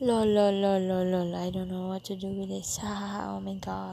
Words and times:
lol 0.00 0.26
lol 0.34 0.54
lol 0.60 0.82
lol 0.88 1.06
lol 1.06 1.34
I 1.36 1.50
don't 1.50 1.68
know 1.68 1.86
what 1.86 2.02
to 2.04 2.16
do 2.16 2.26
with 2.26 2.48
this. 2.48 2.80
Oh 2.82 3.40
my 3.40 3.54
god. 3.54 3.74